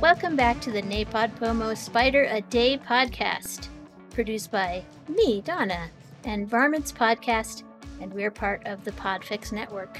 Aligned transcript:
Welcome 0.00 0.36
back 0.36 0.60
to 0.60 0.70
the 0.70 0.82
NaPodPoMo 0.82 1.76
Spider 1.76 2.24
a 2.24 2.42
Day 2.42 2.76
podcast, 2.76 3.68
produced 4.10 4.50
by 4.50 4.84
me, 5.08 5.40
Donna, 5.40 5.88
and 6.24 6.48
Varmints 6.48 6.92
Podcast, 6.92 7.62
and 8.02 8.12
we're 8.12 8.30
part 8.30 8.66
of 8.66 8.84
the 8.84 8.90
Podfix 8.92 9.52
Network. 9.52 9.98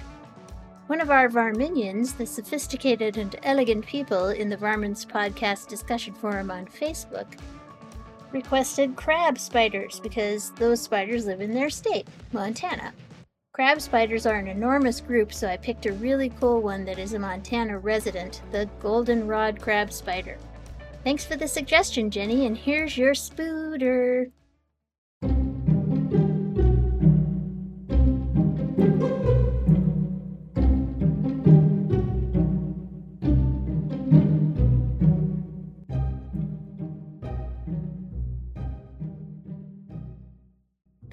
One 0.89 1.01
of 1.01 1.11
our 1.11 1.29
Varminions, 1.30 2.12
the 2.12 2.27
sophisticated 2.27 3.17
and 3.17 3.37
elegant 3.45 3.87
people 3.87 4.29
in 4.29 4.51
the 4.51 4.57
Varmints 4.57 5.05
Podcast 5.07 5.69
discussion 5.69 6.12
forum 6.12 6.51
on 6.51 6.67
Facebook, 6.67 7.39
requested 8.33 8.97
crab 8.97 9.39
spiders 9.39 10.01
because 10.01 10.51
those 10.56 10.83
spiders 10.83 11.25
live 11.25 11.41
in 11.41 11.55
their 11.55 11.70
state, 11.70 12.09
Montana. 12.33 12.92
Crab 13.55 13.81
spiders 13.81 14.27
are 14.27 14.35
an 14.35 14.49
enormous 14.49 15.01
group, 15.01 15.33
so 15.33 15.47
I 15.47 15.57
picked 15.57 15.87
a 15.87 15.93
really 15.93 16.29
cool 16.41 16.61
one 16.61 16.85
that 16.87 16.99
is 16.99 17.15
a 17.15 17.21
Montana 17.21 17.79
resident, 17.79 18.43
the 18.51 18.69
goldenrod 18.81 19.61
crab 19.61 19.93
spider. 19.93 20.39
Thanks 21.05 21.25
for 21.25 21.37
the 21.37 21.47
suggestion, 21.47 22.11
Jenny, 22.11 22.47
and 22.47 22.59
here's 22.59 22.98
your 22.98 23.15
spooder. 23.15 24.33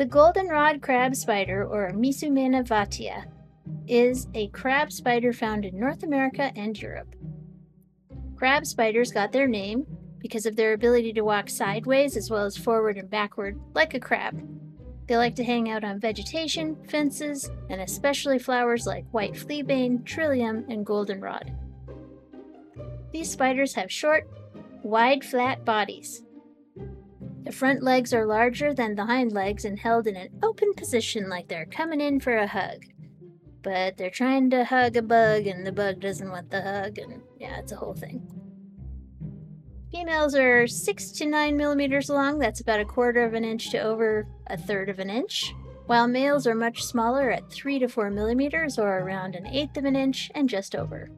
The 0.02 0.08
goldenrod 0.08 0.82
crab 0.82 1.16
spider, 1.16 1.64
or 1.64 1.92
Misumena 1.92 2.68
vatia, 2.68 3.26
is 3.88 4.26
a 4.34 4.48
crab 4.48 4.92
spider 4.92 5.32
found 5.32 5.64
in 5.64 5.80
North 5.80 6.02
America 6.02 6.52
and 6.56 6.76
Europe. 6.82 7.16
Crab 8.36 8.66
spiders 8.66 9.12
got 9.12 9.32
their 9.32 9.48
name 9.48 9.86
because 10.18 10.48
of 10.48 10.56
their 10.56 10.74
ability 10.74 11.14
to 11.14 11.22
walk 11.22 11.52
sideways 11.52 12.18
as 12.18 12.32
well 12.32 12.46
as 12.46 12.58
forward 12.58 12.98
and 12.98 13.12
backward, 13.12 13.62
like 13.76 13.94
a 13.94 14.00
crab. 14.00 14.42
They 15.06 15.18
like 15.18 15.36
to 15.36 15.44
hang 15.44 15.70
out 15.70 15.84
on 15.84 16.00
vegetation, 16.00 16.78
fences, 16.90 17.52
and 17.70 17.80
especially 17.80 18.40
flowers 18.40 18.88
like 18.88 19.06
white 19.12 19.36
fleabane, 19.36 20.04
trillium, 20.04 20.66
and 20.68 20.84
goldenrod. 20.84 21.56
These 23.12 23.30
spiders 23.30 23.76
have 23.76 23.92
short, 23.92 24.28
wide, 24.82 25.24
flat 25.24 25.64
bodies. 25.64 26.24
The 27.44 27.52
front 27.52 27.81
legs 27.81 28.14
are 28.14 28.25
larger 28.25 28.73
than 28.73 28.95
the 28.95 29.06
hind 29.06 29.31
legs 29.31 29.66
and 29.66 29.80
held 29.80 30.06
in 30.06 30.16
an 30.16 30.30
open 30.44 30.73
position 30.75 31.28
like 31.28 31.47
they're 31.47 31.66
coming 31.66 32.00
in 32.00 32.20
for 32.20 32.38
a 32.38 32.45
hug. 32.45 32.86
But 33.64 33.97
they're 33.97 34.11
trying 34.11 34.52
to 34.52 34.64
hug 34.64 34.95
a 34.95 35.02
bug 35.02 35.47
and 35.47 35.66
the 35.66 35.72
bug 35.72 36.00
doesn't 36.00 36.30
want 36.30 36.52
the 36.52 36.62
hug, 36.62 37.00
and 37.00 37.22
yeah, 37.39 37.58
it's 37.59 37.72
a 37.72 37.78
whole 37.78 37.94
thing. 37.94 38.28
Females 39.92 40.36
are 40.36 40.67
6 40.67 41.12
to 41.12 41.25
9 41.25 41.58
millimeters 41.58 42.09
long, 42.09 42.39
that's 42.39 42.62
about 42.62 42.80
a 42.80 42.86
quarter 42.86 43.25
of 43.25 43.34
an 43.34 43.44
inch 43.44 43.72
to 43.72 43.80
over 43.80 44.28
a 44.47 44.58
third 44.58 44.88
of 44.88 45.00
an 45.00 45.09
inch, 45.09 45.53
while 45.86 46.08
males 46.08 46.47
are 46.47 46.56
much 46.56 46.84
smaller 46.84 47.30
at 47.30 47.52
3 47.52 47.80
to 47.80 47.89
4 47.89 48.09
millimeters 48.09 48.80
or 48.80 49.00
around 49.00 49.36
an 49.36 49.47
eighth 49.47 49.75
of 49.78 49.86
an 49.86 49.95
inch 49.95 50.31
and 50.34 50.47
just 50.47 50.75
over. 50.75 51.12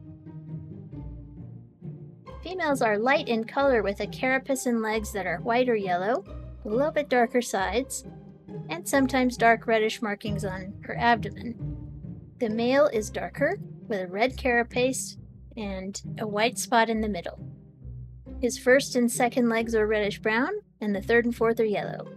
Females 2.44 2.82
are 2.82 2.98
light 2.98 3.26
in 3.26 3.44
color 3.44 3.82
with 3.82 4.00
a 4.00 4.06
carapace 4.06 4.66
and 4.66 4.82
legs 4.82 5.12
that 5.12 5.26
are 5.26 5.38
white 5.38 5.66
or 5.66 5.76
yellow, 5.76 6.22
a 6.66 6.68
little 6.68 6.92
bit 6.92 7.08
darker 7.08 7.40
sides, 7.40 8.04
and 8.68 8.86
sometimes 8.86 9.38
dark 9.38 9.66
reddish 9.66 10.02
markings 10.02 10.44
on 10.44 10.74
her 10.82 10.94
abdomen. 10.94 11.54
The 12.40 12.50
male 12.50 12.88
is 12.88 13.08
darker 13.08 13.56
with 13.88 14.02
a 14.02 14.08
red 14.08 14.36
carapace 14.36 15.16
and 15.56 15.98
a 16.18 16.26
white 16.26 16.58
spot 16.58 16.90
in 16.90 17.00
the 17.00 17.08
middle. 17.08 17.40
His 18.42 18.58
first 18.58 18.94
and 18.94 19.10
second 19.10 19.48
legs 19.48 19.74
are 19.74 19.86
reddish 19.86 20.18
brown, 20.18 20.52
and 20.82 20.94
the 20.94 21.00
third 21.00 21.24
and 21.24 21.34
fourth 21.34 21.58
are 21.60 21.64
yellow. 21.64 22.08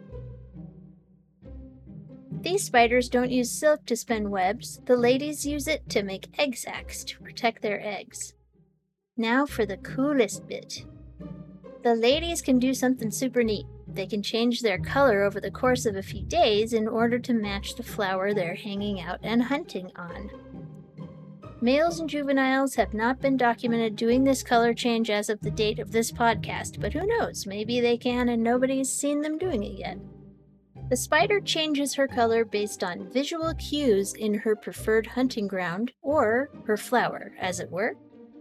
These 2.41 2.65
spiders 2.65 3.07
don't 3.07 3.31
use 3.31 3.49
silk 3.49 3.85
to 3.85 3.95
spin 3.95 4.29
webs, 4.29 4.81
the 4.87 4.97
ladies 4.97 5.45
use 5.45 5.69
it 5.69 5.87
to 5.89 6.03
make 6.03 6.37
egg 6.37 6.57
sacs 6.57 7.05
to 7.05 7.19
protect 7.19 7.61
their 7.61 7.81
eggs. 7.81 8.33
Now 9.19 9.47
for 9.47 9.65
the 9.65 9.77
coolest 9.77 10.47
bit. 10.47 10.85
The 11.83 11.95
ladies 11.95 12.41
can 12.41 12.59
do 12.59 12.75
something 12.75 13.09
super 13.09 13.43
neat. 13.43 13.65
They 13.87 14.05
can 14.05 14.21
change 14.21 14.61
their 14.61 14.77
color 14.77 15.23
over 15.23 15.39
the 15.39 15.49
course 15.49 15.87
of 15.87 15.95
a 15.95 16.03
few 16.03 16.23
days 16.23 16.71
in 16.71 16.87
order 16.87 17.17
to 17.17 17.33
match 17.33 17.73
the 17.73 17.83
flower 17.83 18.33
they're 18.33 18.53
hanging 18.53 19.01
out 19.01 19.19
and 19.23 19.41
hunting 19.41 19.91
on. 19.95 20.29
Males 21.61 21.99
and 21.99 22.07
juveniles 22.07 22.75
have 22.75 22.93
not 22.93 23.19
been 23.19 23.37
documented 23.37 23.95
doing 23.95 24.23
this 24.23 24.43
color 24.43 24.71
change 24.75 25.09
as 25.09 25.29
of 25.29 25.39
the 25.41 25.49
date 25.49 25.79
of 25.79 25.91
this 25.91 26.11
podcast, 26.11 26.79
but 26.79 26.93
who 26.93 27.07
knows? 27.07 27.47
Maybe 27.47 27.79
they 27.79 27.97
can 27.97 28.29
and 28.29 28.43
nobody's 28.43 28.91
seen 28.91 29.21
them 29.21 29.39
doing 29.39 29.63
it 29.63 29.79
yet. 29.79 29.97
The 30.89 30.95
spider 30.95 31.39
changes 31.39 31.95
her 31.95 32.07
color 32.07 32.45
based 32.45 32.83
on 32.83 33.11
visual 33.11 33.53
cues 33.55 34.13
in 34.13 34.35
her 34.35 34.55
preferred 34.55 35.07
hunting 35.07 35.47
ground, 35.47 35.91
or 36.03 36.51
her 36.65 36.77
flower, 36.77 37.33
as 37.39 37.59
it 37.59 37.71
were. 37.71 37.95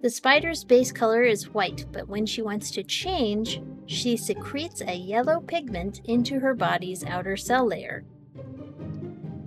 The 0.07 0.11
spider's 0.11 0.63
base 0.63 0.93
color 0.93 1.25
is 1.25 1.53
white, 1.53 1.85
but 1.91 2.07
when 2.07 2.27
she 2.27 2.41
wants 2.41 2.71
to 2.71 2.85
change, 2.85 3.61
she 3.87 4.17
secretes 4.17 4.81
a 4.81 4.95
yellow 4.95 5.41
pigment 5.41 6.01
into 6.05 6.39
her 6.39 6.55
body's 6.55 7.05
outer 7.05 7.37
cell 7.37 7.67
layer. 7.67 8.05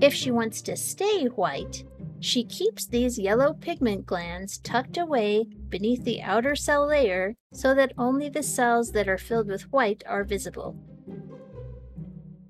If 0.02 0.14
she 0.14 0.32
wants 0.32 0.62
to 0.64 0.76
stay 0.76 1.28
white, 1.28 1.86
she 2.20 2.44
keeps 2.44 2.86
these 2.86 3.18
yellow 3.18 3.54
pigment 3.54 4.06
glands 4.06 4.58
tucked 4.58 4.98
away 4.98 5.46
beneath 5.70 6.04
the 6.04 6.22
outer 6.22 6.58
cell 6.58 6.86
layer 6.88 7.38
so 7.54 7.74
that 7.76 7.94
only 7.98 8.28
the 8.28 8.44
cells 8.44 8.92
that 8.92 9.08
are 9.08 9.18
filled 9.18 9.48
with 9.48 9.72
white 9.72 10.04
are 10.06 10.26
visible. 10.26 10.76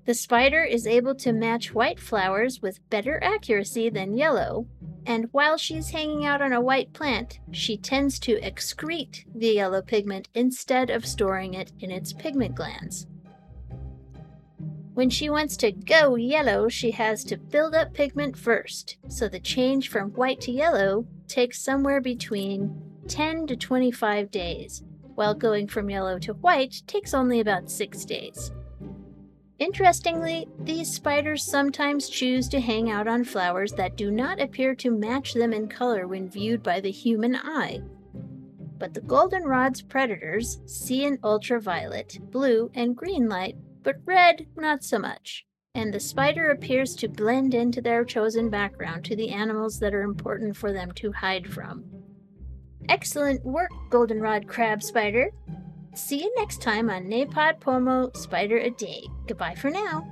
The 0.06 0.14
spider 0.14 0.64
is 0.64 0.86
able 0.86 1.14
to 1.16 1.32
match 1.32 1.74
white 1.74 2.00
flowers 2.00 2.62
with 2.62 2.88
better 2.88 3.22
accuracy 3.22 3.90
than 3.90 4.16
yellow, 4.16 4.66
and 5.06 5.28
while 5.32 5.56
she's 5.56 5.90
hanging 5.90 6.24
out 6.24 6.40
on 6.40 6.52
a 6.52 6.60
white 6.60 6.92
plant, 6.92 7.38
she 7.52 7.76
tends 7.76 8.18
to 8.20 8.40
excrete 8.40 9.24
the 9.34 9.48
yellow 9.48 9.82
pigment 9.82 10.28
instead 10.34 10.90
of 10.90 11.06
storing 11.06 11.54
it 11.54 11.72
in 11.80 11.90
its 11.90 12.12
pigment 12.12 12.54
glands. 12.54 13.06
When 14.94 15.10
she 15.10 15.30
wants 15.30 15.56
to 15.58 15.70
go 15.70 16.16
yellow, 16.16 16.68
she 16.68 16.90
has 16.92 17.22
to 17.24 17.36
build 17.36 17.74
up 17.74 17.94
pigment 17.94 18.36
first, 18.36 18.96
so 19.08 19.28
the 19.28 19.38
change 19.38 19.88
from 19.88 20.10
white 20.10 20.40
to 20.42 20.50
yellow 20.50 21.06
takes 21.28 21.62
somewhere 21.62 22.00
between 22.00 22.82
10 23.06 23.46
to 23.46 23.56
25 23.56 24.30
days, 24.30 24.82
while 25.14 25.34
going 25.34 25.68
from 25.68 25.90
yellow 25.90 26.18
to 26.18 26.32
white 26.34 26.82
takes 26.86 27.14
only 27.14 27.40
about 27.40 27.70
6 27.70 28.04
days. 28.04 28.50
Interestingly, 29.60 30.48
these 30.58 30.90
spiders 30.90 31.44
sometimes 31.44 32.08
choose 32.08 32.48
to 32.48 32.60
hang 32.60 32.90
out 32.90 33.06
on 33.06 33.24
flowers 33.24 33.72
that 33.74 33.94
do 33.94 34.10
not 34.10 34.40
appear 34.40 34.74
to 34.76 34.90
match 34.90 35.34
them 35.34 35.52
in 35.52 35.68
color 35.68 36.06
when 36.06 36.30
viewed 36.30 36.62
by 36.62 36.80
the 36.80 36.90
human 36.90 37.36
eye. 37.36 37.82
But 38.78 38.94
the 38.94 39.02
goldenrod's 39.02 39.82
predators 39.82 40.62
see 40.64 41.04
in 41.04 41.18
ultraviolet, 41.22 42.18
blue, 42.30 42.70
and 42.74 42.96
green 42.96 43.28
light, 43.28 43.56
but 43.82 43.96
red 44.06 44.46
not 44.56 44.82
so 44.82 44.98
much. 44.98 45.44
And 45.74 45.92
the 45.92 46.00
spider 46.00 46.48
appears 46.50 46.96
to 46.96 47.08
blend 47.08 47.52
into 47.52 47.82
their 47.82 48.02
chosen 48.02 48.48
background 48.48 49.04
to 49.04 49.14
the 49.14 49.28
animals 49.28 49.78
that 49.80 49.92
are 49.92 50.02
important 50.02 50.56
for 50.56 50.72
them 50.72 50.90
to 50.92 51.12
hide 51.12 51.46
from. 51.46 51.84
Excellent 52.88 53.44
work, 53.44 53.70
goldenrod 53.90 54.48
crab 54.48 54.82
spider. 54.82 55.30
See 55.94 56.22
you 56.22 56.32
next 56.36 56.62
time 56.62 56.88
on 56.88 57.06
NaPodPoMo 57.06 58.16
Spider 58.16 58.58
a 58.58 58.70
Day. 58.70 59.04
Goodbye 59.26 59.54
for 59.54 59.70
now. 59.70 60.06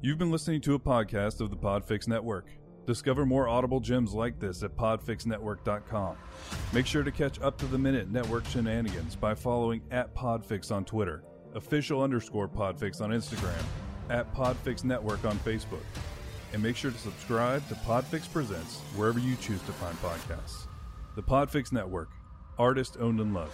You've 0.00 0.18
been 0.18 0.30
listening 0.30 0.60
to 0.62 0.74
a 0.74 0.78
podcast 0.78 1.40
of 1.40 1.50
the 1.50 1.56
Podfix 1.56 2.06
Network. 2.06 2.46
Discover 2.86 3.26
more 3.26 3.48
audible 3.48 3.80
gems 3.80 4.14
like 4.14 4.38
this 4.38 4.62
at 4.62 4.76
podfixnetwork.com. 4.76 6.16
Make 6.72 6.86
sure 6.86 7.02
to 7.02 7.10
catch 7.10 7.40
up 7.40 7.58
to 7.58 7.66
the 7.66 7.76
minute 7.76 8.08
network 8.08 8.46
shenanigans 8.46 9.16
by 9.16 9.34
following 9.34 9.82
at 9.90 10.14
Podfix 10.14 10.70
on 10.70 10.84
Twitter, 10.84 11.24
official 11.54 12.00
underscore 12.00 12.48
Podfix 12.48 13.00
on 13.00 13.10
Instagram, 13.10 13.62
at 14.08 14.32
Podfix 14.32 14.84
Network 14.84 15.24
on 15.24 15.36
Facebook 15.40 15.82
and 16.52 16.62
make 16.62 16.76
sure 16.76 16.90
to 16.90 16.98
subscribe 16.98 17.66
to 17.68 17.74
Podfix 17.74 18.30
Presents 18.32 18.80
wherever 18.96 19.18
you 19.18 19.36
choose 19.36 19.62
to 19.62 19.72
find 19.72 19.96
podcasts. 20.00 20.66
The 21.14 21.22
Podfix 21.22 21.72
Network, 21.72 22.08
artist 22.58 22.96
owned 23.00 23.20
and 23.20 23.34
loved. 23.34 23.52